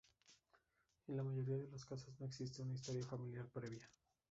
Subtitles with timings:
[1.05, 3.87] En la mayoría de los casos no existe una historia familiar previa.